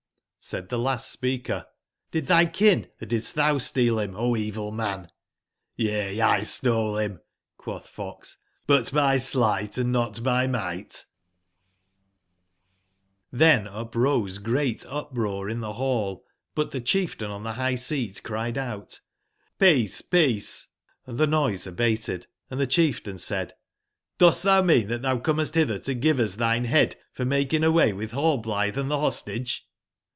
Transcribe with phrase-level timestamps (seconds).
[0.43, 1.65] Said tbe last speaker:'*
[2.09, 5.09] Did tby kin or didst tbou steal bim, O evil man
[5.77, 6.19] T' J9 '* Y^^^^^
[6.79, 7.19] QXoXa bim/'
[7.59, 8.37] quotb fox,''
[8.67, 11.05] but by sleigbt, and not by migbt/'
[13.33, 16.25] nSJV uprose great uproar in tbe ball,
[16.55, 18.99] but tbe cbief tain on tbe bigb/seat cried out:
[19.59, 20.67] ''peace, a peace!
[21.05, 23.53] "and tbe noise abated, & tbe cbief tain said:
[24.17, 27.91] "Dost tbou mean tbat tbou comest bitber to give us tbine bead for making away
[27.93, 29.67] witb Rallblitbc & tbe Hostage